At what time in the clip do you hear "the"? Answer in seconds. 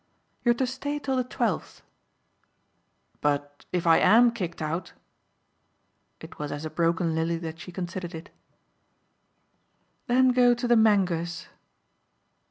1.15-1.23, 10.67-10.75